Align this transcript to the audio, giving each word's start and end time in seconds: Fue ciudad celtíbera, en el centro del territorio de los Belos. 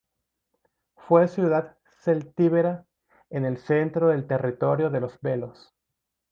Fue 0.95 1.27
ciudad 1.27 1.77
celtíbera, 1.99 2.87
en 3.29 3.45
el 3.45 3.59
centro 3.59 4.07
del 4.07 4.25
territorio 4.25 4.89
de 4.89 4.99
los 4.99 5.21
Belos. 5.21 5.75